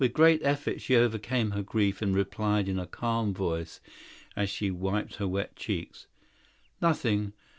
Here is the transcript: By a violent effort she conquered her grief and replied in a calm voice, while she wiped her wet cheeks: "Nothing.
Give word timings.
By 0.01 0.07
a 0.07 0.09
violent 0.09 0.41
effort 0.41 0.81
she 0.81 0.95
conquered 0.95 1.27
her 1.53 1.61
grief 1.61 2.01
and 2.01 2.15
replied 2.15 2.67
in 2.67 2.79
a 2.79 2.87
calm 2.87 3.35
voice, 3.35 3.79
while 4.33 4.47
she 4.47 4.71
wiped 4.71 5.17
her 5.17 5.27
wet 5.27 5.55
cheeks: 5.55 6.07
"Nothing. 6.81 7.33